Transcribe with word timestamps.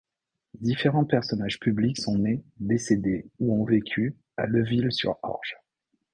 Différents 0.61 1.05
personnages 1.05 1.59
publics 1.59 1.99
sont 2.01 2.17
nés, 2.17 2.43
décédés 2.59 3.29
ou 3.37 3.53
ont 3.53 3.65
vécu 3.65 4.17
à 4.35 4.47
Leuville-sur-Orge. 4.47 5.59